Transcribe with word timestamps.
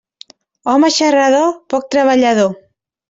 Home 0.71 0.89
xarrador, 0.95 1.53
poc 1.75 1.89
treballador. 1.97 2.51